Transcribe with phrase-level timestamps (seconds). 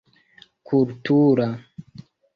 [0.71, 1.47] kultura